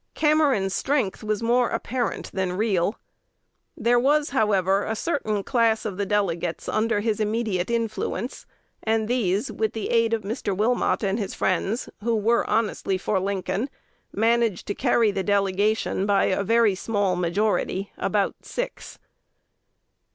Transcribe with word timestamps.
Cameron's 0.15 0.73
strength 0.73 1.23
was 1.23 1.43
more 1.43 1.69
apparent 1.69 2.31
than 2.33 2.53
real. 2.57 2.97
There 3.77 3.99
was, 3.99 4.31
however, 4.31 4.83
"a 4.83 4.95
certain 4.95 5.43
class 5.43 5.85
of 5.85 5.97
the 5.97 6.07
delegates 6.07 6.67
under 6.67 7.01
his 7.01 7.19
immediate 7.19 7.69
influence;" 7.69 8.47
and 8.81 9.07
these, 9.07 9.51
with 9.51 9.73
the 9.73 9.91
aid 9.91 10.13
of 10.13 10.23
Mr. 10.23 10.57
Wilmot 10.57 11.03
and 11.03 11.19
his 11.19 11.35
friends, 11.35 11.87
who 12.03 12.15
were 12.15 12.49
honestly 12.49 12.97
for 12.97 13.19
Lincoln, 13.19 13.69
managed 14.11 14.65
to 14.65 14.73
carry 14.73 15.11
the 15.11 15.21
delegation 15.21 16.07
by 16.07 16.23
a 16.25 16.43
very 16.43 16.73
small 16.73 17.15
majority, 17.15 17.91
"about 17.95 18.37
six." 18.41 18.97